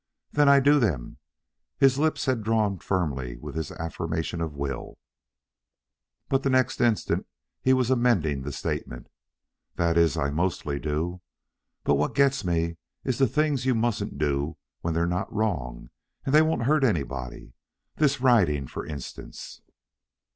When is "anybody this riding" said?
16.83-18.65